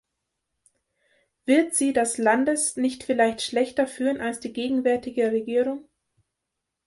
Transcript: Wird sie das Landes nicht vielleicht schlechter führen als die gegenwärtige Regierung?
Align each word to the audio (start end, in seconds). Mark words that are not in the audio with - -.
Wird 1.45 1.75
sie 1.75 1.93
das 1.93 2.17
Landes 2.17 2.75
nicht 2.75 3.03
vielleicht 3.03 3.43
schlechter 3.43 3.85
führen 3.85 4.19
als 4.19 4.39
die 4.39 4.51
gegenwärtige 4.51 5.31
Regierung? 5.31 5.87